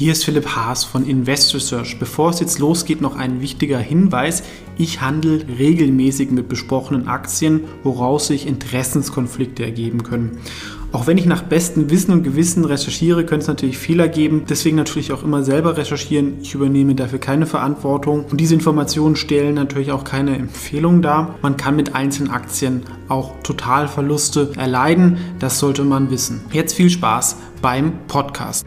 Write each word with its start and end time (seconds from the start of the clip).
Hier 0.00 0.12
ist 0.12 0.24
Philipp 0.24 0.56
Haas 0.56 0.82
von 0.82 1.06
Invest 1.06 1.54
Research. 1.54 1.98
Bevor 1.98 2.30
es 2.30 2.40
jetzt 2.40 2.58
losgeht, 2.58 3.02
noch 3.02 3.16
ein 3.16 3.42
wichtiger 3.42 3.78
Hinweis. 3.78 4.42
Ich 4.78 5.02
handle 5.02 5.44
regelmäßig 5.58 6.30
mit 6.30 6.48
besprochenen 6.48 7.06
Aktien, 7.06 7.64
woraus 7.82 8.28
sich 8.28 8.46
Interessenskonflikte 8.46 9.62
ergeben 9.62 10.02
können. 10.02 10.38
Auch 10.90 11.06
wenn 11.06 11.18
ich 11.18 11.26
nach 11.26 11.42
bestem 11.42 11.90
Wissen 11.90 12.12
und 12.12 12.22
Gewissen 12.22 12.64
recherchiere, 12.64 13.26
könnte 13.26 13.42
es 13.42 13.48
natürlich 13.48 13.76
Fehler 13.76 14.08
geben. 14.08 14.44
Deswegen 14.48 14.76
natürlich 14.76 15.12
auch 15.12 15.22
immer 15.22 15.42
selber 15.42 15.76
recherchieren. 15.76 16.38
Ich 16.40 16.54
übernehme 16.54 16.94
dafür 16.94 17.18
keine 17.18 17.44
Verantwortung. 17.44 18.24
Und 18.24 18.40
diese 18.40 18.54
Informationen 18.54 19.16
stellen 19.16 19.54
natürlich 19.54 19.92
auch 19.92 20.04
keine 20.04 20.34
Empfehlung 20.34 21.02
dar. 21.02 21.34
Man 21.42 21.58
kann 21.58 21.76
mit 21.76 21.94
einzelnen 21.94 22.30
Aktien 22.30 22.84
auch 23.10 23.34
Totalverluste 23.42 24.52
erleiden. 24.56 25.18
Das 25.40 25.58
sollte 25.58 25.84
man 25.84 26.10
wissen. 26.10 26.40
Jetzt 26.52 26.72
viel 26.72 26.88
Spaß 26.88 27.36
beim 27.60 27.92
Podcast. 28.08 28.64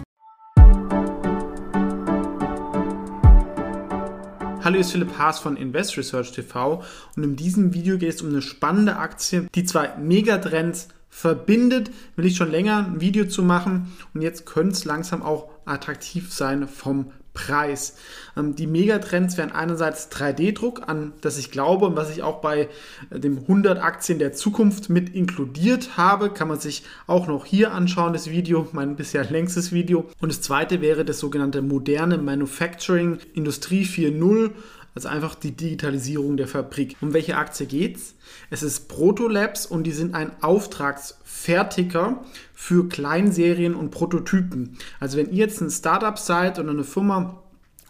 Hallo, 4.63 4.75
hier 4.75 4.81
ist 4.85 4.93
Philipp 4.93 5.17
Haas 5.17 5.39
von 5.39 5.57
Invest 5.57 5.97
Research 5.97 6.31
TV 6.31 6.81
und 7.17 7.23
in 7.23 7.35
diesem 7.35 7.73
Video 7.73 7.97
geht 7.97 8.13
es 8.13 8.21
um 8.21 8.29
eine 8.29 8.41
spannende 8.41 8.95
Aktie, 8.95 9.45
die 9.53 9.65
zwei 9.65 9.93
Megatrends 9.97 10.87
verbindet. 11.09 11.91
Will 12.15 12.27
ich 12.27 12.37
schon 12.37 12.49
länger 12.49 12.77
ein 12.77 13.01
Video 13.01 13.25
zu 13.25 13.43
machen 13.43 13.91
und 14.13 14.21
jetzt 14.21 14.45
könnte 14.45 14.71
es 14.71 14.85
langsam 14.85 15.21
auch 15.21 15.49
attraktiv 15.65 16.33
sein 16.33 16.67
vom 16.67 17.11
Preis. 17.33 17.95
Ähm, 18.37 18.55
die 18.55 18.67
Megatrends 18.67 19.37
wären 19.37 19.51
einerseits 19.51 20.09
3D-Druck, 20.11 20.87
an 20.87 21.13
das 21.21 21.37
ich 21.37 21.51
glaube 21.51 21.85
und 21.87 21.95
was 21.95 22.11
ich 22.11 22.23
auch 22.23 22.41
bei 22.41 22.69
äh, 23.09 23.19
dem 23.19 23.39
100 23.39 23.81
Aktien 23.81 24.19
der 24.19 24.33
Zukunft 24.33 24.89
mit 24.89 25.15
inkludiert 25.15 25.97
habe, 25.97 26.29
kann 26.29 26.47
man 26.47 26.59
sich 26.59 26.83
auch 27.07 27.27
noch 27.27 27.45
hier 27.45 27.71
anschauen, 27.71 28.13
das 28.13 28.29
Video, 28.29 28.67
mein 28.71 28.95
bisher 28.95 29.29
längstes 29.29 29.71
Video. 29.71 30.09
Und 30.21 30.31
das 30.31 30.41
zweite 30.41 30.81
wäre 30.81 31.05
das 31.05 31.19
sogenannte 31.19 31.61
moderne 31.61 32.17
Manufacturing 32.17 33.17
Industrie 33.33 33.83
4.0 33.83 34.51
also 34.95 35.07
einfach 35.07 35.35
die 35.35 35.51
Digitalisierung 35.51 36.37
der 36.37 36.47
Fabrik. 36.47 36.95
Um 37.01 37.13
welche 37.13 37.37
Aktie 37.37 37.65
geht's? 37.65 38.15
Es 38.49 38.63
ist 38.63 38.87
Protolabs 38.87 39.65
und 39.65 39.83
die 39.85 39.91
sind 39.91 40.13
ein 40.13 40.31
Auftragsfertiger 40.41 42.23
für 42.53 42.87
Kleinserien 42.87 43.75
und 43.75 43.91
Prototypen. 43.91 44.77
Also 44.99 45.17
wenn 45.17 45.31
ihr 45.31 45.45
jetzt 45.45 45.61
ein 45.61 45.71
Startup 45.71 46.17
seid 46.17 46.59
oder 46.59 46.71
eine 46.71 46.83
Firma 46.83 47.39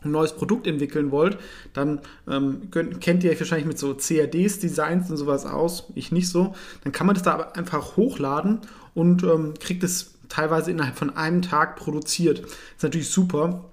ein 0.03 0.11
neues 0.11 0.33
Produkt 0.33 0.67
entwickeln 0.67 1.11
wollt, 1.11 1.37
dann 1.73 2.01
ähm, 2.29 2.69
könnt, 2.71 3.01
kennt 3.01 3.23
ihr 3.23 3.31
euch 3.31 3.39
wahrscheinlich 3.39 3.67
mit 3.67 3.79
so 3.79 3.93
CADs, 3.93 4.59
Designs 4.59 5.09
und 5.09 5.17
sowas 5.17 5.45
aus. 5.45 5.91
Ich 5.95 6.11
nicht 6.11 6.29
so. 6.29 6.55
Dann 6.83 6.91
kann 6.91 7.07
man 7.07 7.15
das 7.15 7.23
da 7.23 7.37
einfach 7.55 7.95
hochladen 7.95 8.59
und 8.93 9.23
ähm, 9.23 9.53
kriegt 9.59 9.83
es 9.83 10.13
teilweise 10.29 10.71
innerhalb 10.71 10.95
von 10.95 11.15
einem 11.15 11.41
Tag 11.41 11.75
produziert. 11.75 12.39
Das 12.41 12.51
ist 12.77 12.83
natürlich 12.83 13.09
super. 13.09 13.65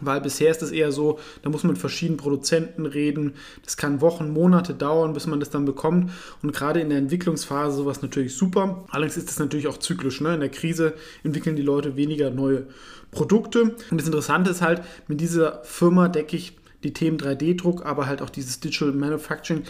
Weil 0.00 0.20
bisher 0.20 0.50
ist 0.50 0.62
es 0.62 0.72
eher 0.72 0.90
so, 0.90 1.18
da 1.42 1.50
muss 1.50 1.62
man 1.62 1.72
mit 1.72 1.80
verschiedenen 1.80 2.16
Produzenten 2.16 2.86
reden. 2.86 3.34
Das 3.62 3.76
kann 3.76 4.00
Wochen, 4.00 4.32
Monate 4.32 4.74
dauern, 4.74 5.12
bis 5.12 5.26
man 5.26 5.38
das 5.38 5.50
dann 5.50 5.64
bekommt. 5.64 6.10
Und 6.42 6.52
gerade 6.52 6.80
in 6.80 6.88
der 6.88 6.98
Entwicklungsphase 6.98 7.76
sowas 7.76 8.02
natürlich 8.02 8.34
super. 8.34 8.84
Allerdings 8.90 9.16
ist 9.16 9.28
das 9.28 9.38
natürlich 9.38 9.68
auch 9.68 9.78
zyklisch. 9.78 10.20
Ne? 10.20 10.34
In 10.34 10.40
der 10.40 10.48
Krise 10.48 10.94
entwickeln 11.22 11.56
die 11.56 11.62
Leute 11.62 11.94
weniger 11.96 12.30
neue 12.30 12.66
Produkte. 13.10 13.62
Und 13.90 14.00
das 14.00 14.06
Interessante 14.06 14.50
ist 14.50 14.62
halt, 14.62 14.82
mit 15.08 15.20
dieser 15.20 15.62
Firma 15.62 16.08
decke 16.08 16.36
ich 16.36 16.56
die 16.82 16.92
Themen 16.92 17.18
3D-Druck, 17.18 17.86
aber 17.86 18.06
halt 18.06 18.22
auch 18.22 18.30
dieses 18.30 18.58
Digital 18.58 18.92
Manufacturing 18.92 19.62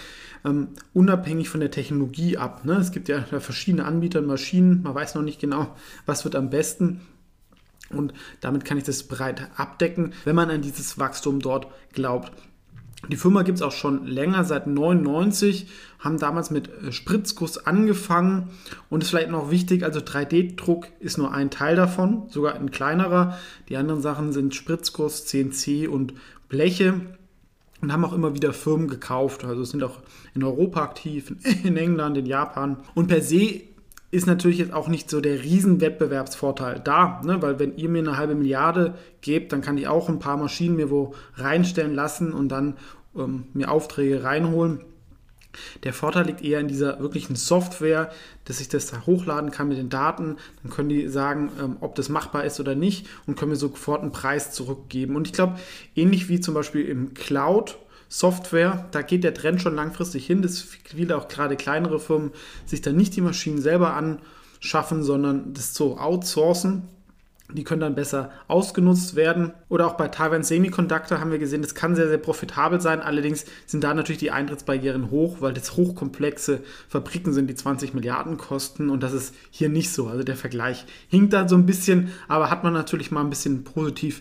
ähm, 0.45 0.69
unabhängig 0.95 1.48
von 1.48 1.61
der 1.61 1.70
Technologie 1.70 2.39
ab. 2.39 2.65
Ne? 2.65 2.75
Es 2.75 2.93
gibt 2.93 3.09
ja 3.09 3.23
verschiedene 3.23 3.84
Anbieter 3.84 4.23
Maschinen. 4.23 4.83
Man 4.83 4.95
weiß 4.95 5.15
noch 5.15 5.23
nicht 5.23 5.41
genau, 5.41 5.75
was 6.06 6.25
wird 6.25 6.37
am 6.37 6.48
besten. 6.48 7.00
Und 7.92 8.12
damit 8.40 8.64
kann 8.64 8.78
ich 8.78 8.84
das 8.84 9.02
breit 9.04 9.50
abdecken, 9.56 10.12
wenn 10.24 10.36
man 10.36 10.50
an 10.50 10.62
dieses 10.62 10.98
Wachstum 10.98 11.40
dort 11.40 11.66
glaubt. 11.92 12.32
Die 13.08 13.16
Firma 13.16 13.42
gibt 13.42 13.58
es 13.58 13.62
auch 13.62 13.72
schon 13.72 14.06
länger, 14.06 14.44
seit 14.44 14.68
99, 14.68 15.66
haben 15.98 16.18
damals 16.18 16.52
mit 16.52 16.68
äh, 16.68 16.92
Spritzguss 16.92 17.58
angefangen 17.58 18.50
und 18.91 19.02
ist 19.02 19.10
vielleicht 19.10 19.31
noch 19.31 19.50
wichtig, 19.50 19.82
also 19.82 19.98
3D-Druck 19.98 20.86
ist 21.00 21.19
nur 21.19 21.32
ein 21.32 21.50
Teil 21.50 21.75
davon, 21.75 22.28
sogar 22.28 22.54
ein 22.54 22.70
kleinerer. 22.70 23.36
Die 23.69 23.76
anderen 23.76 24.00
Sachen 24.02 24.32
sind 24.32 24.54
Spritzguss, 24.54 25.26
CNC 25.26 25.88
und 25.91 26.14
Bleche 26.48 27.00
und 27.81 27.92
haben 27.92 28.04
auch 28.04 28.12
immer 28.12 28.34
wieder 28.34 28.52
Firmen 28.52 28.86
gekauft, 28.86 29.44
also 29.44 29.64
sind 29.64 29.82
auch 29.82 29.98
in 30.34 30.44
Europa 30.44 30.82
aktiv, 30.82 31.34
in 31.64 31.76
England, 31.76 32.16
in 32.16 32.26
Japan. 32.26 32.76
Und 32.94 33.08
per 33.08 33.20
se 33.20 33.62
ist 34.12 34.27
natürlich 34.27 34.59
jetzt 34.59 34.75
auch 34.75 34.89
nicht 34.89 35.09
so 35.09 35.23
der 35.23 35.43
Riesenwettbewerbsvorteil 35.43 36.81
da, 36.84 37.23
ne? 37.25 37.41
weil 37.41 37.59
wenn 37.59 37.77
ihr 37.77 37.89
mir 37.89 38.00
eine 38.00 38.19
halbe 38.19 38.34
Milliarde 38.34 38.95
gebt, 39.23 39.53
dann 39.53 39.62
kann 39.62 39.78
ich 39.78 39.89
auch 39.89 40.11
ein 40.11 40.19
paar 40.19 40.37
Maschinen 40.37 40.77
mir 40.77 40.91
wo 40.91 41.15
reinstellen 41.34 41.95
lassen 41.95 42.34
und 42.34 42.50
dann 42.50 42.77
ähm, 43.17 43.45
mir 43.55 43.71
Aufträge 43.71 44.23
reinholen. 44.23 44.84
Der 45.83 45.95
Vorteil 45.95 46.27
liegt 46.27 46.43
eher 46.43 46.61
in 46.61 46.69
dieser 46.69 47.00
wirklichen 47.00 47.37
Software, 47.37 48.11
dass 48.45 48.61
ich 48.61 48.69
das 48.69 48.87
da 48.87 49.06
hochladen 49.06 49.50
kann 49.50 49.69
mit 49.69 49.78
den 49.78 49.89
Daten. 49.89 50.37
Dann 50.62 50.71
können 50.71 50.91
die 50.91 51.09
sagen, 51.09 51.50
ähm, 51.59 51.77
ob 51.81 51.94
das 51.94 52.11
machbar 52.11 52.44
ist 52.44 52.61
oder 52.61 52.75
nicht 52.75 53.09
und 53.27 53.39
können 53.39 53.53
mir 53.53 53.56
sofort 53.56 54.03
einen 54.03 54.12
Preis 54.12 54.53
zurückgeben. 54.53 55.17
Und 55.17 55.27
ich 55.27 55.33
glaube, 55.33 55.59
ähnlich 55.94 56.29
wie 56.29 56.41
zum 56.41 56.53
Beispiel 56.53 56.84
im 56.84 57.15
Cloud, 57.15 57.79
Software, 58.12 58.84
da 58.91 59.00
geht 59.00 59.25
der 59.25 59.33
Trend 59.33 59.62
schon 59.62 59.75
langfristig 59.75 60.27
hin, 60.27 60.43
dass 60.43 60.61
viele 60.61 61.17
auch 61.17 61.28
gerade 61.28 61.56
kleinere 61.56 61.99
Firmen 61.99 62.33
sich 62.67 62.83
dann 62.83 62.95
nicht 62.95 63.17
die 63.17 63.23
Maschinen 63.23 63.59
selber 63.59 63.95
anschaffen, 63.95 65.03
sondern 65.03 65.55
das 65.55 65.73
so 65.73 65.97
outsourcen. 65.97 66.83
Die 67.50 67.65
können 67.65 67.81
dann 67.81 67.95
besser 67.95 68.31
ausgenutzt 68.49 69.17
werden. 69.17 69.55
Oder 69.71 69.87
auch 69.87 69.95
bei 69.95 70.09
Taiwan 70.09 70.43
Semiconductor 70.43 71.21
haben 71.21 71.31
wir 71.31 71.39
gesehen, 71.39 71.62
das 71.62 71.75
kann 71.75 71.97
sehr, 71.97 72.09
sehr 72.09 72.19
profitabel 72.19 72.83
sein. 72.83 73.00
Allerdings 73.00 73.47
sind 73.65 73.83
da 73.83 73.95
natürlich 73.95 74.21
die 74.21 74.31
Eintrittsbarrieren 74.31 75.11
hoch, 75.11 75.39
weil 75.41 75.55
das 75.55 75.75
hochkomplexe 75.79 76.61
Fabriken 76.89 77.33
sind, 77.33 77.49
die 77.49 77.55
20 77.55 77.94
Milliarden 77.94 78.37
kosten. 78.37 78.91
Und 78.91 79.03
das 79.03 79.15
ist 79.15 79.34
hier 79.50 79.71
nicht 79.71 79.91
so. 79.91 80.09
Also 80.09 80.23
der 80.23 80.37
Vergleich 80.37 80.84
hinkt 81.09 81.33
da 81.33 81.49
so 81.49 81.56
ein 81.56 81.65
bisschen, 81.65 82.12
aber 82.29 82.50
hat 82.50 82.62
man 82.62 82.75
natürlich 82.75 83.11
mal 83.11 83.23
ein 83.23 83.31
bisschen 83.31 83.65
positiv 83.65 84.21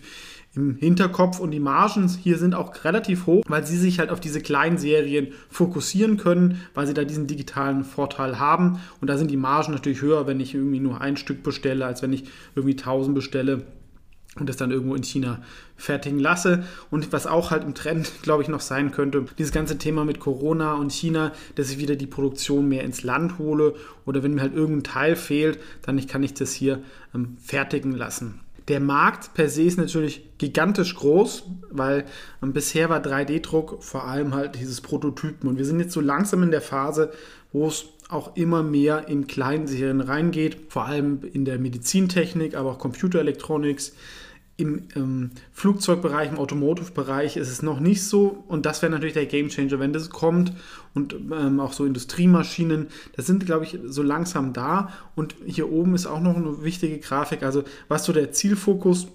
im 0.54 0.76
Hinterkopf 0.76 1.40
und 1.40 1.50
die 1.50 1.60
Margen 1.60 2.08
hier 2.08 2.38
sind 2.38 2.54
auch 2.54 2.84
relativ 2.84 3.26
hoch, 3.26 3.42
weil 3.48 3.66
sie 3.66 3.78
sich 3.78 3.98
halt 3.98 4.10
auf 4.10 4.20
diese 4.20 4.40
kleinen 4.40 4.76
Serien 4.76 5.28
fokussieren 5.48 6.18
können, 6.18 6.60
weil 6.74 6.86
sie 6.86 6.94
da 6.94 7.04
diesen 7.04 7.26
digitalen 7.26 7.84
Vorteil 7.84 8.38
haben 8.38 8.78
und 9.00 9.08
da 9.08 9.16
sind 9.16 9.30
die 9.30 9.36
Margen 9.36 9.72
natürlich 9.72 10.02
höher, 10.02 10.26
wenn 10.26 10.40
ich 10.40 10.54
irgendwie 10.54 10.80
nur 10.80 11.00
ein 11.00 11.16
Stück 11.16 11.42
bestelle, 11.42 11.86
als 11.86 12.02
wenn 12.02 12.12
ich 12.12 12.24
irgendwie 12.54 12.76
1000 12.76 13.14
bestelle 13.14 13.64
und 14.38 14.48
das 14.48 14.56
dann 14.56 14.70
irgendwo 14.70 14.94
in 14.94 15.02
China 15.02 15.42
fertigen 15.76 16.18
lasse. 16.18 16.64
Und 16.90 17.12
was 17.12 17.26
auch 17.26 17.50
halt 17.50 17.64
im 17.64 17.74
Trend, 17.74 18.10
glaube 18.22 18.42
ich, 18.42 18.48
noch 18.48 18.60
sein 18.60 18.90
könnte, 18.90 19.26
dieses 19.38 19.52
ganze 19.52 19.78
Thema 19.78 20.04
mit 20.04 20.20
Corona 20.20 20.74
und 20.74 20.92
China, 20.92 21.32
dass 21.54 21.70
ich 21.70 21.78
wieder 21.78 21.96
die 21.96 22.06
Produktion 22.06 22.68
mehr 22.68 22.82
ins 22.82 23.02
Land 23.02 23.38
hole 23.38 23.74
oder 24.06 24.22
wenn 24.22 24.34
mir 24.34 24.40
halt 24.40 24.54
irgendein 24.54 24.84
Teil 24.84 25.16
fehlt, 25.16 25.58
dann 25.82 26.04
kann 26.06 26.22
ich 26.22 26.34
das 26.34 26.52
hier 26.52 26.82
ähm, 27.14 27.36
fertigen 27.42 27.92
lassen. 27.92 28.40
Der 28.72 28.80
Markt 28.80 29.34
per 29.34 29.50
se 29.50 29.64
ist 29.64 29.76
natürlich 29.76 30.30
gigantisch 30.38 30.94
groß, 30.94 31.44
weil 31.70 32.06
bisher 32.40 32.88
war 32.88 33.04
3D-Druck 33.04 33.84
vor 33.84 34.06
allem 34.06 34.34
halt 34.34 34.58
dieses 34.58 34.80
Prototypen. 34.80 35.46
Und 35.46 35.58
wir 35.58 35.66
sind 35.66 35.78
jetzt 35.78 35.92
so 35.92 36.00
langsam 36.00 36.42
in 36.42 36.50
der 36.50 36.62
Phase, 36.62 37.12
wo 37.52 37.66
es 37.66 37.84
auch 38.08 38.34
immer 38.34 38.62
mehr 38.62 39.08
in 39.08 39.26
Kleinserien 39.26 40.00
reingeht, 40.00 40.56
vor 40.70 40.86
allem 40.86 41.20
in 41.34 41.44
der 41.44 41.58
Medizintechnik, 41.58 42.54
aber 42.54 42.70
auch 42.70 42.78
Computerelektronics, 42.78 43.92
im 44.62 44.82
ähm, 44.94 45.30
Flugzeugbereich, 45.52 46.30
im 46.30 46.38
Automotive-Bereich 46.38 47.36
ist 47.36 47.50
es 47.50 47.62
noch 47.62 47.80
nicht 47.80 48.04
so. 48.04 48.44
Und 48.46 48.64
das 48.64 48.80
wäre 48.80 48.92
natürlich 48.92 49.14
der 49.14 49.26
Gamechanger, 49.26 49.80
wenn 49.80 49.92
das 49.92 50.10
kommt. 50.10 50.52
Und 50.94 51.14
ähm, 51.14 51.58
auch 51.58 51.72
so 51.72 51.84
Industriemaschinen, 51.84 52.86
das 53.16 53.26
sind, 53.26 53.44
glaube 53.44 53.64
ich, 53.64 53.78
so 53.84 54.02
langsam 54.02 54.52
da. 54.52 54.90
Und 55.16 55.34
hier 55.44 55.70
oben 55.70 55.94
ist 55.94 56.06
auch 56.06 56.20
noch 56.20 56.36
eine 56.36 56.62
wichtige 56.62 56.98
Grafik. 56.98 57.42
Also, 57.42 57.64
was 57.88 58.04
so 58.04 58.12
der 58.12 58.32
Zielfokus 58.32 59.08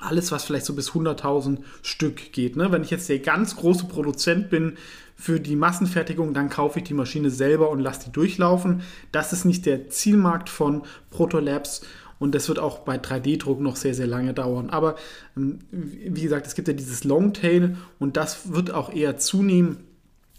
alles, 0.00 0.32
was 0.32 0.44
vielleicht 0.44 0.66
so 0.66 0.74
bis 0.74 0.90
100.000 0.90 1.58
Stück 1.82 2.32
geht. 2.32 2.56
Ne? 2.56 2.70
Wenn 2.70 2.82
ich 2.82 2.90
jetzt 2.90 3.08
der 3.08 3.20
ganz 3.20 3.56
große 3.56 3.86
Produzent 3.86 4.50
bin 4.50 4.76
für 5.16 5.40
die 5.40 5.56
Massenfertigung, 5.56 6.34
dann 6.34 6.50
kaufe 6.50 6.80
ich 6.80 6.84
die 6.84 6.94
Maschine 6.94 7.30
selber 7.30 7.70
und 7.70 7.80
lasse 7.80 8.06
die 8.06 8.12
durchlaufen. 8.12 8.82
Das 9.12 9.32
ist 9.32 9.44
nicht 9.44 9.64
der 9.64 9.88
Zielmarkt 9.88 10.50
von 10.50 10.82
Protolabs 11.10 11.82
und 12.18 12.34
das 12.34 12.48
wird 12.48 12.58
auch 12.58 12.80
bei 12.80 12.96
3D-Druck 12.96 13.60
noch 13.60 13.76
sehr, 13.76 13.94
sehr 13.94 14.06
lange 14.06 14.34
dauern. 14.34 14.70
Aber 14.70 14.96
ähm, 15.36 15.58
wie 15.70 16.22
gesagt, 16.22 16.46
es 16.46 16.54
gibt 16.54 16.68
ja 16.68 16.74
dieses 16.74 17.04
Longtail 17.04 17.76
und 17.98 18.16
das 18.16 18.52
wird 18.52 18.70
auch 18.70 18.92
eher 18.92 19.18
zunehmen. 19.18 19.78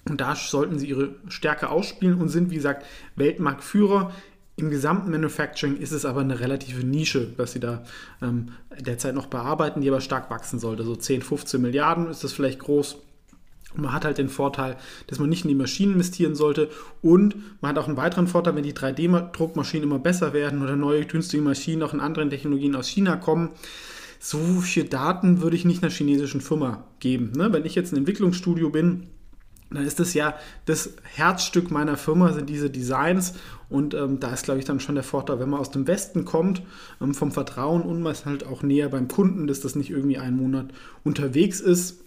Und 0.07 0.21
da 0.21 0.35
sollten 0.35 0.77
sie 0.77 0.87
ihre 0.87 1.15
Stärke 1.27 1.69
ausspielen 1.69 2.21
und 2.21 2.29
sind, 2.29 2.51
wie 2.51 2.55
gesagt, 2.55 2.85
Weltmarktführer. 3.15 4.11
Im 4.57 4.69
gesamten 4.69 5.11
Manufacturing 5.11 5.77
ist 5.77 5.91
es 5.91 6.05
aber 6.05 6.21
eine 6.21 6.39
relative 6.39 6.85
Nische, 6.85 7.33
was 7.37 7.51
sie 7.51 7.59
da 7.59 7.83
ähm, 8.21 8.49
derzeit 8.79 9.15
noch 9.15 9.25
bearbeiten, 9.25 9.81
die 9.81 9.89
aber 9.89 10.01
stark 10.01 10.29
wachsen 10.29 10.59
sollte. 10.59 10.83
So 10.83 10.95
10, 10.95 11.23
15 11.23 11.61
Milliarden 11.61 12.09
ist 12.09 12.23
das 12.23 12.31
vielleicht 12.31 12.59
groß. 12.59 12.97
Man 13.77 13.93
hat 13.93 14.05
halt 14.05 14.17
den 14.17 14.29
Vorteil, 14.29 14.77
dass 15.07 15.19
man 15.19 15.29
nicht 15.29 15.45
in 15.45 15.49
die 15.49 15.55
Maschinen 15.55 15.93
investieren 15.93 16.35
sollte 16.35 16.69
und 17.01 17.35
man 17.61 17.69
hat 17.69 17.77
auch 17.77 17.87
einen 17.87 17.97
weiteren 17.97 18.27
Vorteil, 18.27 18.55
wenn 18.55 18.63
die 18.63 18.73
3D-Druckmaschinen 18.73 19.83
immer 19.83 19.99
besser 19.99 20.33
werden 20.33 20.61
oder 20.61 20.75
neue 20.75 21.05
günstige 21.05 21.43
Maschinen 21.43 21.83
auch 21.83 21.93
in 21.93 21.99
anderen 21.99 22.29
Technologien 22.29 22.75
aus 22.75 22.87
China 22.87 23.15
kommen, 23.15 23.49
so 24.19 24.39
viel 24.61 24.85
Daten 24.85 25.41
würde 25.41 25.55
ich 25.55 25.65
nicht 25.65 25.83
einer 25.83 25.91
chinesischen 25.91 26.41
Firma 26.41 26.85
geben. 26.99 27.31
Ne? 27.35 27.53
Wenn 27.53 27.65
ich 27.65 27.75
jetzt 27.75 27.93
ein 27.93 27.97
Entwicklungsstudio 27.97 28.69
bin, 28.69 29.07
dann 29.71 29.85
ist 29.85 29.99
das 29.99 30.13
ja 30.13 30.35
das 30.65 30.95
Herzstück 31.03 31.71
meiner 31.71 31.97
Firma, 31.97 32.31
sind 32.33 32.49
diese 32.49 32.69
Designs. 32.69 33.33
Und 33.69 33.93
ähm, 33.93 34.19
da 34.19 34.31
ist, 34.33 34.45
glaube 34.45 34.59
ich, 34.59 34.65
dann 34.65 34.79
schon 34.79 34.95
der 34.95 35.03
Vorteil, 35.03 35.39
wenn 35.39 35.49
man 35.49 35.59
aus 35.59 35.71
dem 35.71 35.87
Westen 35.87 36.23
kommt, 36.23 36.61
ähm, 37.01 37.13
vom 37.13 37.31
Vertrauen 37.31 37.81
und 37.81 38.01
man 38.01 38.11
ist 38.11 38.25
halt 38.25 38.45
auch 38.45 38.63
näher 38.63 38.89
beim 38.89 39.07
Kunden, 39.07 39.47
dass 39.47 39.59
das 39.59 39.75
nicht 39.75 39.89
irgendwie 39.89 40.17
einen 40.17 40.37
Monat 40.37 40.67
unterwegs 41.03 41.59
ist. 41.59 42.04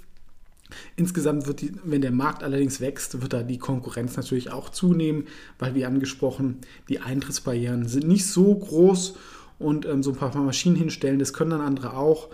Insgesamt 0.97 1.47
wird 1.47 1.61
die, 1.61 1.73
wenn 1.85 2.03
der 2.03 2.11
Markt 2.11 2.43
allerdings 2.43 2.81
wächst, 2.81 3.21
wird 3.21 3.33
da 3.33 3.43
die 3.43 3.59
Konkurrenz 3.59 4.17
natürlich 4.17 4.51
auch 4.51 4.69
zunehmen, 4.69 5.25
weil 5.59 5.75
wie 5.75 5.85
angesprochen, 5.85 6.59
die 6.89 7.01
Eintrittsbarrieren 7.01 7.89
sind 7.89 8.07
nicht 8.07 8.27
so 8.27 8.55
groß 8.55 9.17
und 9.59 9.87
ähm, 9.87 10.03
so 10.03 10.11
ein 10.11 10.17
paar 10.17 10.35
Maschinen 10.37 10.77
hinstellen, 10.77 11.19
das 11.19 11.33
können 11.33 11.51
dann 11.51 11.61
andere 11.61 11.95
auch. 11.95 12.29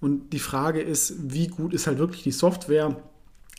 Und 0.00 0.32
die 0.32 0.38
Frage 0.38 0.80
ist, 0.80 1.32
wie 1.32 1.48
gut 1.48 1.74
ist 1.74 1.86
halt 1.86 1.98
wirklich 1.98 2.22
die 2.22 2.30
Software? 2.30 2.96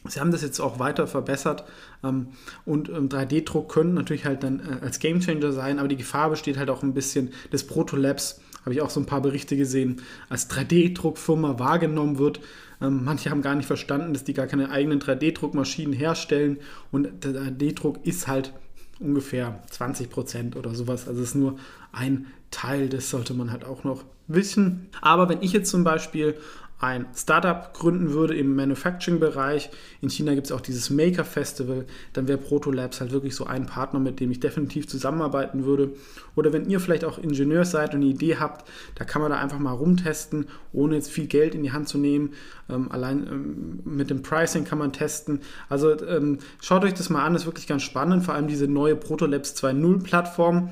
Sie 0.07 0.21
haben 0.21 0.31
das 0.31 0.41
jetzt 0.41 0.61
auch 0.61 0.79
weiter 0.79 1.07
verbessert 1.07 1.65
ähm, 2.03 2.27
und 2.65 2.87
ähm, 2.87 3.09
3D-Druck 3.09 3.69
können 3.69 3.93
natürlich 3.93 4.25
halt 4.25 4.43
dann 4.43 4.61
äh, 4.61 4.85
als 4.85 4.99
Gamechanger 4.99 5.51
sein, 5.51 5.77
aber 5.77 5.89
die 5.89 5.97
Gefahr 5.97 6.29
besteht 6.29 6.57
halt 6.57 6.69
auch 6.69 6.83
ein 6.83 6.93
bisschen 6.93 7.33
des 7.51 7.67
Protolabs, 7.67 8.39
habe 8.61 8.73
ich 8.73 8.81
auch 8.81 8.89
so 8.89 8.99
ein 8.99 9.05
paar 9.05 9.21
Berichte 9.21 9.57
gesehen, 9.57 10.01
als 10.29 10.49
3D-Druckfirma 10.49 11.59
wahrgenommen 11.59 12.17
wird. 12.17 12.41
Ähm, 12.81 13.03
manche 13.03 13.29
haben 13.29 13.41
gar 13.41 13.55
nicht 13.55 13.65
verstanden, 13.65 14.13
dass 14.13 14.23
die 14.23 14.33
gar 14.33 14.47
keine 14.47 14.71
eigenen 14.71 14.99
3D-Druckmaschinen 14.99 15.93
herstellen 15.93 16.57
und 16.91 17.23
der 17.23 17.31
3D-Druck 17.31 18.05
ist 18.05 18.27
halt 18.27 18.53
ungefähr 18.99 19.61
20 19.69 20.09
Prozent 20.09 20.55
oder 20.55 20.75
sowas. 20.75 21.07
Also 21.07 21.21
es 21.21 21.29
ist 21.29 21.35
nur 21.35 21.57
ein 21.91 22.27
Teil, 22.51 22.89
das 22.89 23.09
sollte 23.09 23.33
man 23.33 23.51
halt 23.51 23.63
auch 23.63 23.83
noch 23.83 24.03
wissen. 24.27 24.87
Aber 25.01 25.29
wenn 25.29 25.41
ich 25.41 25.53
jetzt 25.53 25.69
zum 25.69 25.83
Beispiel 25.83 26.35
ein 26.79 27.07
Startup 27.13 27.73
gründen 27.73 28.13
würde 28.13 28.37
im 28.37 28.55
Manufacturing-Bereich, 28.55 29.69
in 30.01 30.09
China 30.09 30.33
gibt 30.33 30.47
es 30.47 30.53
auch 30.53 30.61
dieses 30.61 30.89
Maker 30.89 31.25
Festival, 31.25 31.85
dann 32.13 32.29
wäre 32.29 32.37
Protolabs 32.37 33.01
halt 33.01 33.11
wirklich 33.11 33.35
so 33.35 33.45
ein 33.45 33.65
Partner, 33.65 33.99
mit 33.99 34.21
dem 34.21 34.31
ich 34.31 34.39
definitiv 34.39 34.87
zusammenarbeiten 34.87 35.65
würde. 35.65 35.91
Oder 36.35 36.53
wenn 36.53 36.69
ihr 36.69 36.79
vielleicht 36.79 37.03
auch 37.03 37.17
Ingenieur 37.17 37.65
seid 37.65 37.93
und 37.93 38.01
eine 38.01 38.09
Idee 38.09 38.37
habt, 38.37 38.69
da 38.95 39.03
kann 39.03 39.21
man 39.21 39.31
da 39.31 39.37
einfach 39.39 39.59
mal 39.59 39.73
rumtesten, 39.73 40.45
ohne 40.71 40.95
jetzt 40.95 41.11
viel 41.11 41.27
Geld 41.27 41.53
in 41.53 41.63
die 41.63 41.73
Hand 41.73 41.89
zu 41.89 41.97
nehmen. 41.97 42.33
Ähm, 42.69 42.89
allein 42.89 43.27
ähm, 43.27 43.79
mit 43.83 44.09
dem 44.09 44.21
Pricing 44.21 44.63
kann 44.63 44.79
man 44.79 44.93
testen. 44.93 45.41
Also 45.67 46.01
ähm, 46.05 46.37
schaut 46.61 46.85
euch 46.85 46.93
das 46.93 47.09
mal 47.09 47.25
an, 47.25 47.35
ist 47.35 47.45
wirklich 47.45 47.67
ganz 47.67 47.83
spannend, 47.83 48.23
vor 48.23 48.35
allem 48.35 48.47
diese 48.47 48.69
neue 48.69 48.95
Protolabs 48.95 49.53
2.0 49.61 50.03
Plattform 50.03 50.69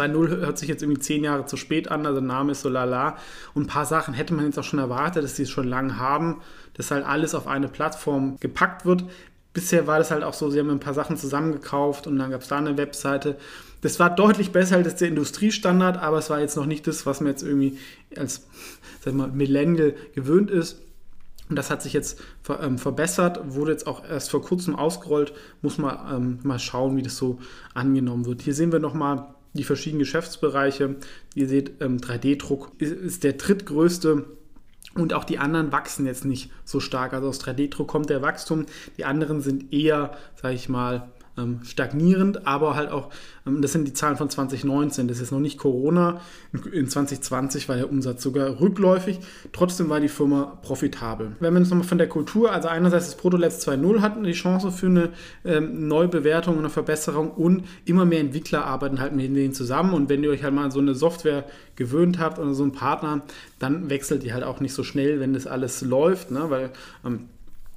2.0 0.00 0.28
hört 0.28 0.58
sich 0.58 0.68
jetzt 0.68 0.82
irgendwie 0.82 1.00
zehn 1.00 1.24
Jahre 1.24 1.46
zu 1.46 1.56
spät 1.56 1.90
an, 1.90 2.06
also 2.06 2.20
Name 2.20 2.52
ist 2.52 2.62
so 2.62 2.68
lala. 2.68 3.16
Und 3.54 3.64
ein 3.64 3.66
paar 3.66 3.86
Sachen 3.86 4.14
hätte 4.14 4.34
man 4.34 4.44
jetzt 4.46 4.58
auch 4.58 4.64
schon 4.64 4.78
erwartet, 4.78 5.24
dass 5.24 5.36
sie 5.36 5.44
es 5.44 5.50
schon 5.50 5.68
lange 5.68 5.98
haben, 5.98 6.40
dass 6.74 6.90
halt 6.90 7.04
alles 7.04 7.34
auf 7.34 7.46
eine 7.46 7.68
Plattform 7.68 8.36
gepackt 8.40 8.84
wird. 8.84 9.04
Bisher 9.52 9.86
war 9.86 9.98
das 9.98 10.10
halt 10.10 10.22
auch 10.22 10.34
so, 10.34 10.50
sie 10.50 10.58
haben 10.58 10.70
ein 10.70 10.80
paar 10.80 10.94
Sachen 10.94 11.16
zusammengekauft 11.16 12.06
und 12.06 12.18
dann 12.18 12.30
gab 12.30 12.42
es 12.42 12.48
da 12.48 12.58
eine 12.58 12.76
Webseite. 12.76 13.36
Das 13.80 13.98
war 13.98 14.14
deutlich 14.14 14.52
besser 14.52 14.76
als 14.76 14.96
der 14.96 15.08
Industriestandard, 15.08 15.98
aber 15.98 16.18
es 16.18 16.28
war 16.28 16.40
jetzt 16.40 16.56
noch 16.56 16.66
nicht 16.66 16.86
das, 16.86 17.06
was 17.06 17.20
man 17.20 17.30
jetzt 17.30 17.42
irgendwie 17.42 17.78
als 18.16 18.46
sag 19.00 19.14
mal, 19.14 19.28
Millennial 19.28 19.94
gewöhnt 20.14 20.50
ist. 20.50 20.82
Und 21.48 21.56
das 21.56 21.70
hat 21.70 21.80
sich 21.80 21.92
jetzt 21.92 22.20
ähm, 22.60 22.76
verbessert, 22.76 23.54
wurde 23.54 23.70
jetzt 23.72 23.86
auch 23.86 24.04
erst 24.04 24.30
vor 24.30 24.42
kurzem 24.42 24.74
ausgerollt. 24.74 25.32
Muss 25.62 25.78
man 25.78 25.98
ähm, 26.12 26.38
mal 26.42 26.58
schauen, 26.58 26.96
wie 26.96 27.02
das 27.02 27.16
so 27.16 27.38
angenommen 27.72 28.26
wird. 28.26 28.42
Hier 28.42 28.54
sehen 28.54 28.72
wir 28.72 28.80
nochmal 28.80 29.35
die 29.56 29.64
verschiedenen 29.64 30.00
Geschäftsbereiche. 30.00 30.96
Ihr 31.34 31.48
seht, 31.48 31.80
3D-Druck 31.80 32.72
ähm, 32.80 33.04
ist 33.04 33.24
der 33.24 33.34
drittgrößte 33.34 34.24
und 34.94 35.12
auch 35.12 35.24
die 35.24 35.38
anderen 35.38 35.72
wachsen 35.72 36.06
jetzt 36.06 36.24
nicht 36.24 36.50
so 36.64 36.80
stark. 36.80 37.12
Also 37.12 37.28
aus 37.28 37.40
3D-Druck 37.40 37.88
kommt 37.88 38.10
der 38.10 38.22
Wachstum. 38.22 38.66
Die 38.96 39.04
anderen 39.04 39.42
sind 39.42 39.72
eher, 39.72 40.16
sage 40.40 40.54
ich 40.54 40.68
mal, 40.68 41.10
ähm, 41.38 41.60
stagnierend, 41.64 42.46
aber 42.46 42.74
halt 42.74 42.90
auch, 42.90 43.10
ähm, 43.46 43.62
das 43.62 43.72
sind 43.72 43.86
die 43.86 43.92
Zahlen 43.92 44.16
von 44.16 44.30
2019, 44.30 45.08
das 45.08 45.20
ist 45.20 45.32
noch 45.32 45.40
nicht 45.40 45.58
Corona. 45.58 46.20
In 46.72 46.88
2020 46.88 47.68
war 47.68 47.76
der 47.76 47.90
Umsatz 47.90 48.22
sogar 48.22 48.60
rückläufig, 48.60 49.20
trotzdem 49.52 49.88
war 49.88 50.00
die 50.00 50.08
Firma 50.08 50.58
profitabel. 50.62 51.36
Wenn 51.40 51.54
wir 51.54 51.60
uns 51.60 51.70
nochmal 51.70 51.86
von 51.86 51.98
der 51.98 52.08
Kultur, 52.08 52.52
also 52.52 52.68
einerseits 52.68 53.06
das 53.06 53.16
Protolabs 53.16 53.66
2.0 53.66 54.00
hatten 54.00 54.24
die 54.24 54.32
Chance 54.32 54.70
für 54.70 54.86
eine 54.86 55.10
ähm, 55.44 55.88
Neubewertung 55.88 56.58
eine 56.58 56.70
Verbesserung 56.70 57.30
und 57.30 57.64
immer 57.84 58.04
mehr 58.04 58.20
Entwickler 58.20 58.64
arbeiten 58.64 59.00
halt 59.00 59.14
mit 59.14 59.34
denen 59.36 59.52
zusammen 59.52 59.94
und 59.94 60.08
wenn 60.08 60.22
ihr 60.22 60.30
euch 60.30 60.42
halt 60.42 60.54
mal 60.54 60.70
so 60.70 60.80
eine 60.80 60.94
Software 60.94 61.44
gewöhnt 61.76 62.18
habt 62.18 62.38
oder 62.38 62.54
so 62.54 62.62
einen 62.62 62.72
Partner, 62.72 63.22
dann 63.58 63.90
wechselt 63.90 64.24
ihr 64.24 64.34
halt 64.34 64.44
auch 64.44 64.60
nicht 64.60 64.72
so 64.72 64.82
schnell, 64.82 65.20
wenn 65.20 65.34
das 65.34 65.46
alles 65.46 65.82
läuft, 65.82 66.30
ne? 66.30 66.46
weil 66.48 66.70
ähm, 67.04 67.28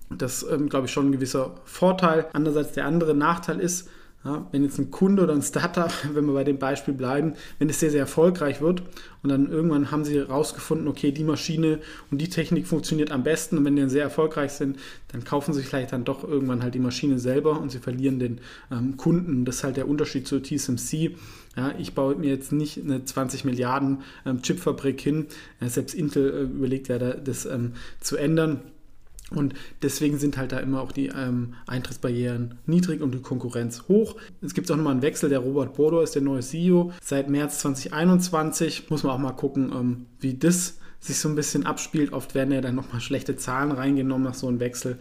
das 0.10 0.46
ähm, 0.50 0.70
glaube 0.70 0.88
ich, 0.88 0.92
schon 0.92 1.08
ein 1.08 1.12
gewisser 1.12 1.56
Vorteil. 1.66 2.28
Andererseits 2.34 2.74
der 2.74 2.86
andere 2.86 3.14
Nachteil 3.14 3.60
ist, 3.60 3.90
ja, 4.26 4.46
wenn 4.52 4.64
jetzt 4.64 4.78
ein 4.78 4.92
Kunde 4.92 5.24
oder 5.24 5.34
ein 5.34 5.42
Startup, 5.42 5.92
wenn 6.14 6.26
wir 6.26 6.34
bei 6.34 6.44
dem 6.44 6.60
Beispiel 6.60 6.94
bleiben, 6.94 7.36
wenn 7.58 7.70
es 7.70 7.80
sehr, 7.80 7.90
sehr 7.90 8.02
erfolgreich 8.02 8.60
wird 8.60 8.84
und 9.24 9.30
dann 9.30 9.50
irgendwann 9.50 9.92
haben 9.92 10.04
sie 10.04 10.18
herausgefunden, 10.18 10.90
okay, 10.90 11.14
die 11.14 11.24
Maschine 11.24 11.80
und 12.12 12.20
die 12.20 12.28
Technik 12.28 12.68
funktioniert 12.68 13.12
am 13.12 13.24
besten 13.24 13.58
und 13.58 13.64
wenn 13.64 13.78
die 13.78 13.82
dann 13.82 13.90
sehr 13.90 14.04
erfolgreich 14.04 14.52
sind, 14.52 14.78
dann 15.10 15.24
kaufen 15.24 15.54
sie 15.54 15.64
vielleicht 15.64 15.94
dann 15.94 16.04
doch 16.04 16.26
irgendwann 16.26 16.64
halt 16.64 16.76
die 16.76 16.80
Maschine 16.80 17.18
selber 17.18 17.62
und 17.62 17.72
sie 17.72 17.80
verlieren 17.80 18.20
den 18.20 18.42
ähm, 18.72 18.98
Kunden. 18.98 19.46
Das 19.46 19.58
ist 19.58 19.64
halt 19.64 19.78
der 19.78 19.88
Unterschied 19.88 20.28
zu 20.28 20.42
TSMC. 20.42 21.16
Ja, 21.56 21.74
ich 21.78 21.94
baue 21.94 22.16
mir 22.16 22.30
jetzt 22.30 22.52
nicht 22.52 22.84
eine 22.84 23.04
20 23.04 23.46
Milliarden 23.46 24.00
ähm, 24.26 24.42
Chipfabrik 24.42 25.00
hin. 25.00 25.28
Ja, 25.62 25.70
selbst 25.70 25.96
Intel 25.96 26.30
äh, 26.30 26.42
überlegt 26.44 26.90
ja, 26.90 27.00
das 27.00 27.46
ähm, 27.46 27.74
zu 28.02 28.18
ändern. 28.18 28.60
Und 29.32 29.54
deswegen 29.82 30.18
sind 30.18 30.38
halt 30.38 30.52
da 30.52 30.60
immer 30.60 30.82
auch 30.82 30.92
die 30.92 31.08
ähm, 31.08 31.54
Eintrittsbarrieren 31.68 32.56
niedrig 32.66 33.02
und 33.02 33.12
die 33.14 33.22
Konkurrenz 33.22 33.84
hoch. 33.88 34.16
Es 34.42 34.54
gibt 34.54 34.72
auch 34.72 34.76
nochmal 34.76 34.94
einen 34.94 35.02
Wechsel. 35.02 35.30
Der 35.30 35.40
Robert 35.40 35.76
Bordo 35.76 36.02
ist 36.02 36.16
der 36.16 36.22
neue 36.22 36.42
CEO. 36.42 36.92
Seit 37.02 37.30
März 37.30 37.60
2021 37.60 38.90
muss 38.90 39.04
man 39.04 39.14
auch 39.14 39.20
mal 39.20 39.34
gucken, 39.34 39.72
ähm, 39.74 40.06
wie 40.20 40.34
das 40.36 40.80
sich 41.00 41.18
so 41.18 41.30
ein 41.30 41.36
bisschen 41.36 41.66
abspielt. 41.66 42.12
Oft 42.12 42.36
werden 42.36 42.54
ja 42.54 42.62
dann 42.62 42.76
nochmal 42.76 43.02
schlechte 43.02 43.36
Zahlen 43.36 43.72
reingenommen 43.72 44.26
nach 44.26 44.34
so 44.34 44.48
einem 44.48 44.60
Wechsel. 44.60 44.98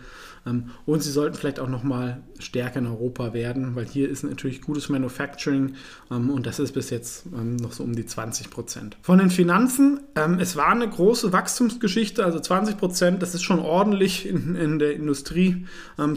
Ähm, 0.48 0.70
und 0.86 1.02
sie 1.02 1.10
sollten 1.10 1.36
vielleicht 1.36 1.60
auch 1.60 1.68
nochmal 1.68 2.22
stärker 2.38 2.78
in 2.78 2.86
Europa 2.86 3.32
werden, 3.32 3.74
weil 3.74 3.86
hier 3.86 4.08
ist 4.08 4.22
natürlich 4.22 4.62
gutes 4.62 4.88
Manufacturing 4.88 5.74
ähm, 6.10 6.30
und 6.30 6.46
das 6.46 6.58
ist 6.58 6.72
bis 6.72 6.90
jetzt 6.90 7.26
ähm, 7.34 7.56
noch 7.56 7.72
so 7.72 7.84
um 7.84 7.94
die 7.94 8.06
20 8.06 8.50
Prozent. 8.50 8.96
Von 9.02 9.18
den 9.18 9.30
Finanzen, 9.30 10.00
es 10.38 10.56
war 10.56 10.68
eine 10.68 10.88
große 10.88 11.32
Wachstumsgeschichte, 11.32 12.24
also 12.24 12.40
20 12.40 12.76
Prozent, 12.76 13.22
das 13.22 13.34
ist 13.34 13.42
schon 13.42 13.60
ordentlich 13.60 14.28
in, 14.28 14.78
der 14.78 14.94
Industrie 14.94 15.66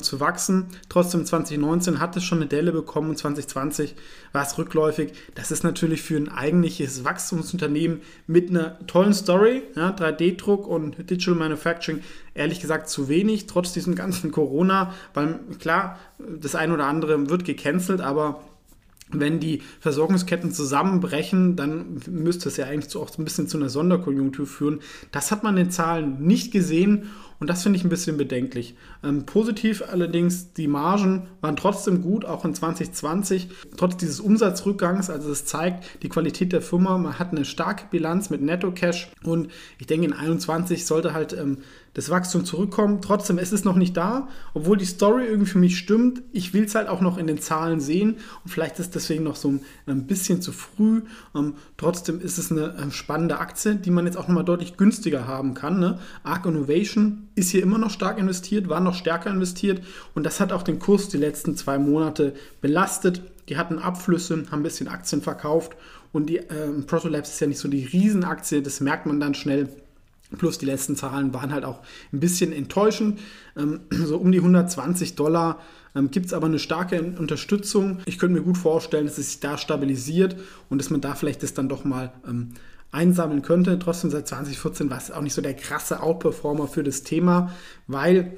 zu 0.01 0.19
wachsen. 0.19 0.67
Trotzdem 0.89 1.25
2019 1.25 1.99
hat 1.99 2.15
es 2.17 2.23
schon 2.23 2.39
eine 2.39 2.47
Delle 2.47 2.71
bekommen 2.71 3.11
und 3.11 3.17
2020 3.17 3.95
war 4.31 4.43
es 4.43 4.57
rückläufig. 4.57 5.13
Das 5.35 5.51
ist 5.51 5.63
natürlich 5.63 6.01
für 6.01 6.17
ein 6.17 6.29
eigentliches 6.29 7.03
Wachstumsunternehmen 7.03 8.01
mit 8.27 8.49
einer 8.49 8.79
tollen 8.87 9.13
Story, 9.13 9.63
ja, 9.75 9.91
3D-Druck 9.91 10.67
und 10.67 10.97
Digital 11.09 11.35
Manufacturing, 11.35 12.01
ehrlich 12.33 12.59
gesagt 12.59 12.89
zu 12.89 13.09
wenig, 13.09 13.47
trotz 13.47 13.73
diesem 13.73 13.95
ganzen 13.95 14.31
Corona, 14.31 14.93
weil 15.13 15.39
klar, 15.59 15.99
das 16.17 16.55
eine 16.55 16.73
oder 16.73 16.85
andere 16.85 17.29
wird 17.29 17.45
gecancelt, 17.45 18.01
aber 18.01 18.41
wenn 19.13 19.39
die 19.39 19.61
Versorgungsketten 19.79 20.51
zusammenbrechen, 20.51 21.55
dann 21.55 21.99
müsste 22.09 22.49
es 22.49 22.57
ja 22.57 22.65
eigentlich 22.65 22.95
auch 22.95 23.17
ein 23.17 23.23
bisschen 23.23 23.47
zu 23.47 23.57
einer 23.57 23.69
Sonderkonjunktur 23.69 24.45
führen. 24.45 24.79
Das 25.11 25.31
hat 25.31 25.43
man 25.43 25.57
in 25.57 25.65
den 25.65 25.71
Zahlen 25.71 26.21
nicht 26.21 26.51
gesehen 26.51 27.09
und 27.41 27.49
das 27.49 27.63
finde 27.63 27.77
ich 27.77 27.83
ein 27.83 27.89
bisschen 27.89 28.17
bedenklich. 28.17 28.75
Ähm, 29.03 29.25
positiv 29.25 29.83
allerdings, 29.91 30.53
die 30.53 30.67
Margen 30.67 31.27
waren 31.41 31.55
trotzdem 31.55 32.03
gut, 32.03 32.23
auch 32.23 32.45
in 32.45 32.53
2020, 32.53 33.49
trotz 33.77 33.97
dieses 33.97 34.19
Umsatzrückgangs. 34.19 35.09
Also 35.09 35.31
es 35.31 35.45
zeigt 35.45 36.03
die 36.03 36.09
Qualität 36.09 36.53
der 36.53 36.61
Firma. 36.61 36.99
Man 36.99 37.17
hat 37.17 37.31
eine 37.31 37.43
starke 37.43 37.85
Bilanz 37.89 38.29
mit 38.29 38.43
Netto-Cash 38.43 39.09
und 39.23 39.49
ich 39.79 39.87
denke, 39.87 40.05
in 40.05 40.11
2021 40.11 40.85
sollte 40.85 41.13
halt 41.15 41.33
ähm, 41.33 41.57
das 41.95 42.11
Wachstum 42.11 42.45
zurückkommen. 42.45 43.01
Trotzdem, 43.01 43.39
es 43.39 43.51
ist 43.51 43.65
noch 43.65 43.75
nicht 43.75 43.97
da, 43.97 44.27
obwohl 44.53 44.77
die 44.77 44.85
Story 44.85 45.25
irgendwie 45.25 45.49
für 45.49 45.57
mich 45.57 45.79
stimmt. 45.79 46.21
Ich 46.31 46.53
will 46.53 46.65
es 46.65 46.75
halt 46.75 46.89
auch 46.89 47.01
noch 47.01 47.17
in 47.17 47.25
den 47.25 47.39
Zahlen 47.39 47.79
sehen 47.79 48.17
und 48.43 48.51
vielleicht 48.51 48.77
ist 48.77 48.95
deswegen 49.01 49.23
noch 49.23 49.35
so 49.35 49.49
ein, 49.49 49.61
ein 49.85 50.07
bisschen 50.07 50.41
zu 50.41 50.51
früh. 50.51 51.01
Ähm, 51.35 51.55
trotzdem 51.77 52.21
ist 52.21 52.37
es 52.37 52.51
eine 52.51 52.75
ähm, 52.81 52.91
spannende 52.91 53.39
Aktie, 53.39 53.75
die 53.75 53.91
man 53.91 54.05
jetzt 54.05 54.17
auch 54.17 54.27
nochmal 54.27 54.45
deutlich 54.45 54.77
günstiger 54.77 55.27
haben 55.27 55.53
kann. 55.53 55.79
Ne? 55.79 55.99
Arc 56.23 56.45
Innovation 56.45 57.29
ist 57.35 57.49
hier 57.49 57.63
immer 57.63 57.77
noch 57.77 57.89
stark 57.89 58.17
investiert, 58.17 58.69
war 58.69 58.79
noch 58.79 58.95
stärker 58.95 59.29
investiert 59.29 59.81
und 60.15 60.25
das 60.25 60.39
hat 60.39 60.51
auch 60.51 60.63
den 60.63 60.79
Kurs 60.79 61.09
die 61.09 61.17
letzten 61.17 61.55
zwei 61.55 61.77
Monate 61.77 62.33
belastet. 62.61 63.21
Die 63.49 63.57
hatten 63.57 63.79
Abflüsse, 63.79 64.45
haben 64.51 64.59
ein 64.59 64.63
bisschen 64.63 64.87
Aktien 64.87 65.21
verkauft 65.21 65.75
und 66.11 66.27
die 66.27 66.37
äh, 66.37 66.71
Protolabs 66.85 67.29
ist 67.29 67.39
ja 67.39 67.47
nicht 67.47 67.59
so 67.59 67.67
die 67.67 67.85
Riesenaktie, 67.85 68.61
das 68.61 68.79
merkt 68.79 69.05
man 69.05 69.19
dann 69.19 69.33
schnell. 69.33 69.69
Plus 70.37 70.57
die 70.57 70.65
letzten 70.65 70.95
Zahlen 70.95 71.33
waren 71.33 71.51
halt 71.51 71.65
auch 71.65 71.81
ein 72.11 72.19
bisschen 72.19 72.53
enttäuschend. 72.53 73.19
Ähm, 73.57 73.81
so 73.91 74.17
um 74.17 74.31
die 74.31 74.39
120 74.39 75.15
Dollar 75.15 75.59
ähm, 75.95 76.11
gibt 76.11 76.27
es 76.27 76.33
aber 76.33 76.47
eine 76.47 76.59
starke 76.59 77.01
Unterstützung. 77.01 77.99
Ich 78.05 78.17
könnte 78.17 78.39
mir 78.39 78.45
gut 78.45 78.57
vorstellen, 78.57 79.05
dass 79.05 79.17
es 79.17 79.31
sich 79.31 79.39
da 79.39 79.57
stabilisiert 79.57 80.35
und 80.69 80.79
dass 80.79 80.89
man 80.89 81.01
da 81.01 81.15
vielleicht 81.15 81.43
das 81.43 81.53
dann 81.53 81.69
doch 81.69 81.83
mal 81.83 82.13
ähm, 82.27 82.49
einsammeln 82.91 83.41
könnte. 83.41 83.77
Trotzdem 83.79 84.09
seit 84.09 84.27
2014 84.27 84.89
war 84.89 84.97
es 84.97 85.11
auch 85.11 85.21
nicht 85.21 85.33
so 85.33 85.41
der 85.41 85.53
krasse 85.53 86.01
Outperformer 86.01 86.67
für 86.67 86.83
das 86.83 87.03
Thema, 87.03 87.51
weil 87.87 88.37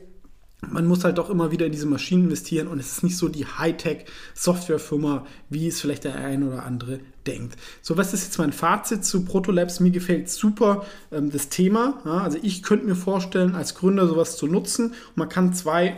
man 0.72 0.86
muss 0.86 1.04
halt 1.04 1.18
doch 1.18 1.30
immer 1.30 1.52
wieder 1.52 1.66
in 1.66 1.72
diese 1.72 1.86
Maschinen 1.86 2.26
investieren 2.26 2.68
und 2.68 2.80
es 2.80 2.92
ist 2.94 3.04
nicht 3.04 3.18
so 3.18 3.30
die 3.30 3.46
Hightech-Softwarefirma, 3.46 5.26
wie 5.50 5.68
es 5.68 5.82
vielleicht 5.82 6.04
der 6.04 6.16
ein 6.16 6.44
oder 6.44 6.64
andere 6.64 7.00
denkt. 7.26 7.58
So, 7.82 7.98
was 7.98 8.14
ist 8.14 8.26
jetzt 8.26 8.38
mein 8.38 8.52
Fazit 8.52 9.06
zu 9.06 9.24
Protolabs? 9.24 9.80
Mir 9.80 9.92
gefällt 9.92 10.30
super 10.30 10.86
ähm, 11.12 11.32
das 11.32 11.50
Thema. 11.50 12.02
Ja, 12.06 12.20
also 12.20 12.38
ich 12.42 12.64
könnte 12.64 12.86
mir 12.86 12.96
vorstellen, 12.96 13.56
als 13.56 13.76
Gründer 13.76 14.08
sowas 14.08 14.38
zu 14.38 14.48
nutzen. 14.48 14.94
Man 15.16 15.30
kann 15.30 15.54
zwei 15.54 15.98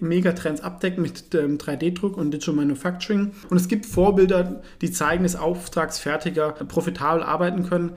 Megatrends 0.00 0.60
abdecken 0.60 1.02
mit 1.02 1.34
ähm, 1.34 1.58
3D-Druck 1.58 2.16
und 2.16 2.30
Digital 2.30 2.54
Manufacturing. 2.54 3.32
Und 3.48 3.56
es 3.56 3.68
gibt 3.68 3.86
Vorbilder, 3.86 4.62
die 4.80 4.90
zeigen, 4.90 5.24
dass 5.24 5.36
Auftragsfertiger 5.36 6.52
profitabel 6.52 7.22
arbeiten 7.22 7.68
können. 7.68 7.92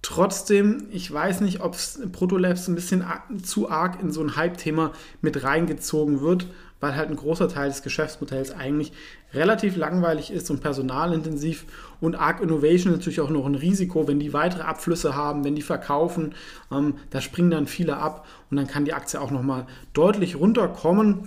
Trotzdem, 0.00 0.86
ich 0.90 1.12
weiß 1.12 1.40
nicht, 1.40 1.60
ob 1.60 1.76
Protolabs 2.12 2.68
ein 2.68 2.74
bisschen 2.76 3.04
zu 3.42 3.68
arg 3.68 4.00
in 4.00 4.12
so 4.12 4.22
ein 4.22 4.36
Hype-Thema 4.36 4.92
mit 5.22 5.42
reingezogen 5.42 6.20
wird, 6.20 6.46
weil 6.80 6.94
halt 6.94 7.10
ein 7.10 7.16
großer 7.16 7.48
Teil 7.48 7.68
des 7.68 7.82
Geschäftsmodells 7.82 8.52
eigentlich 8.52 8.92
relativ 9.34 9.76
langweilig 9.76 10.30
ist 10.30 10.50
und 10.50 10.60
personalintensiv 10.60 11.66
und 12.00 12.14
Arc 12.14 12.40
Innovation 12.40 12.92
natürlich 12.92 13.20
auch 13.20 13.30
noch 13.30 13.46
ein 13.46 13.56
Risiko, 13.56 14.06
wenn 14.06 14.20
die 14.20 14.32
weitere 14.32 14.62
Abflüsse 14.62 15.16
haben, 15.16 15.44
wenn 15.44 15.56
die 15.56 15.62
verkaufen, 15.62 16.34
ähm, 16.70 16.94
da 17.10 17.20
springen 17.20 17.50
dann 17.50 17.66
viele 17.66 17.96
ab 17.96 18.26
und 18.50 18.56
dann 18.56 18.68
kann 18.68 18.84
die 18.84 18.94
Aktie 18.94 19.20
auch 19.20 19.32
nochmal 19.32 19.66
deutlich 19.92 20.36
runterkommen. 20.36 21.26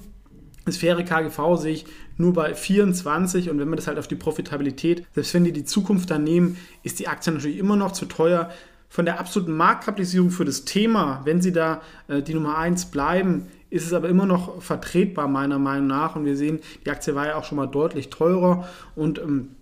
Das 0.66 0.78
faire 0.78 1.04
KGV 1.04 1.58
sehe 1.58 1.74
ich 1.74 1.86
nur 2.18 2.34
bei 2.34 2.54
24 2.54 3.50
und 3.50 3.60
wenn 3.60 3.68
man 3.68 3.78
das 3.78 3.88
halt 3.88 3.98
auf 3.98 4.08
die 4.08 4.16
Profitabilität, 4.16 5.06
selbst 5.14 5.34
wenn 5.34 5.44
die 5.44 5.52
die 5.52 5.66
Zukunft 5.66 6.12
dann 6.12 6.24
nehmen, 6.24 6.58
ist 6.84 7.00
die 7.00 7.08
Aktie 7.08 7.34
natürlich 7.34 7.58
immer 7.58 7.76
noch 7.76 7.92
zu 7.94 8.06
teuer. 8.06 8.52
Von 8.88 9.06
der 9.06 9.20
absoluten 9.20 9.54
Marktkapitalisierung 9.54 10.32
für 10.32 10.46
das 10.46 10.66
Thema, 10.66 11.22
wenn 11.24 11.42
sie 11.42 11.54
da 11.54 11.82
äh, 12.08 12.22
die 12.22 12.34
Nummer 12.34 12.58
1 12.58 12.88
bleiben, 12.88 13.48
ist 13.70 13.86
es 13.86 13.94
aber 13.94 14.10
immer 14.10 14.26
noch 14.26 14.62
vertretbar 14.62 15.30
meiner 15.30 15.58
Meinung 15.58 15.88
nach 15.88 16.16
und 16.16 16.26
wir 16.26 16.36
sehen, 16.36 16.60
die 16.86 16.92
Aktie 16.92 17.16
war 17.16 17.26
ja 17.26 17.36
auch 17.38 17.46
schon 17.46 17.56
mal 17.56 17.68
deutlich 17.68 18.10
teurer 18.10 18.68
und 18.96 19.18
ähm, 19.18 19.56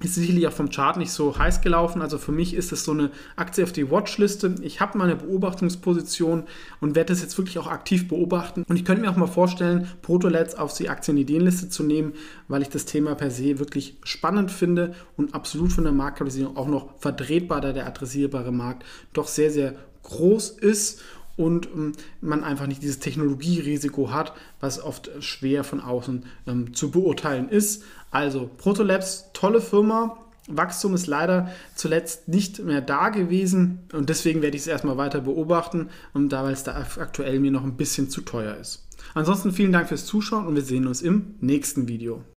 ist 0.00 0.14
sicherlich 0.14 0.46
auch 0.46 0.52
vom 0.52 0.70
Chart 0.70 0.96
nicht 0.96 1.10
so 1.10 1.36
heiß 1.36 1.60
gelaufen. 1.60 2.02
Also 2.02 2.18
für 2.18 2.32
mich 2.32 2.54
ist 2.54 2.72
es 2.72 2.84
so 2.84 2.92
eine 2.92 3.10
Aktie 3.36 3.64
auf 3.64 3.72
die 3.72 3.90
Watchliste. 3.90 4.54
Ich 4.62 4.80
habe 4.80 4.96
meine 4.96 5.16
Beobachtungsposition 5.16 6.44
und 6.80 6.94
werde 6.94 7.12
das 7.12 7.22
jetzt 7.22 7.36
wirklich 7.36 7.58
auch 7.58 7.66
aktiv 7.66 8.06
beobachten. 8.06 8.64
Und 8.68 8.76
ich 8.76 8.84
könnte 8.84 9.02
mir 9.02 9.10
auch 9.10 9.16
mal 9.16 9.26
vorstellen, 9.26 9.88
Protolets 10.02 10.54
auf 10.54 10.74
die 10.74 10.88
Aktienideenliste 10.88 11.68
zu 11.68 11.82
nehmen, 11.82 12.12
weil 12.46 12.62
ich 12.62 12.68
das 12.68 12.84
Thema 12.84 13.14
per 13.14 13.30
se 13.30 13.58
wirklich 13.58 13.96
spannend 14.04 14.50
finde 14.50 14.94
und 15.16 15.34
absolut 15.34 15.72
von 15.72 15.84
der 15.84 15.92
Marktkapitalisierung 15.92 16.56
auch 16.56 16.68
noch 16.68 16.98
vertretbar, 16.98 17.60
da 17.60 17.72
der 17.72 17.86
adressierbare 17.86 18.52
Markt 18.52 18.84
doch 19.12 19.26
sehr, 19.26 19.50
sehr 19.50 19.74
groß 20.04 20.50
ist 20.50 21.02
und 21.38 21.66
ähm, 21.66 21.92
man 22.20 22.44
einfach 22.44 22.66
nicht 22.66 22.82
dieses 22.82 22.98
Technologierisiko 22.98 24.10
hat, 24.10 24.34
was 24.60 24.82
oft 24.82 25.10
schwer 25.20 25.64
von 25.64 25.80
außen 25.80 26.24
ähm, 26.46 26.74
zu 26.74 26.90
beurteilen 26.90 27.48
ist. 27.48 27.84
Also 28.10 28.50
Protolabs, 28.58 29.30
tolle 29.32 29.60
Firma. 29.60 30.18
Wachstum 30.48 30.94
ist 30.94 31.06
leider 31.06 31.50
zuletzt 31.74 32.28
nicht 32.28 32.64
mehr 32.64 32.80
da 32.80 33.10
gewesen 33.10 33.80
und 33.92 34.08
deswegen 34.08 34.40
werde 34.40 34.56
ich 34.56 34.62
es 34.62 34.66
erstmal 34.66 34.96
weiter 34.96 35.20
beobachten, 35.20 35.90
und 36.14 36.30
da 36.30 36.42
weil 36.42 36.54
es 36.54 36.64
da 36.64 36.86
aktuell 36.96 37.38
mir 37.38 37.50
noch 37.50 37.64
ein 37.64 37.76
bisschen 37.76 38.08
zu 38.08 38.22
teuer 38.22 38.56
ist. 38.56 38.86
Ansonsten 39.14 39.52
vielen 39.52 39.72
Dank 39.72 39.88
fürs 39.88 40.06
Zuschauen 40.06 40.46
und 40.46 40.54
wir 40.54 40.62
sehen 40.62 40.86
uns 40.86 41.02
im 41.02 41.34
nächsten 41.40 41.86
Video. 41.86 42.24